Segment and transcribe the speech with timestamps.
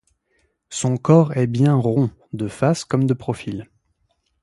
[0.71, 3.69] Son corps est bien rond, de face comme de profil.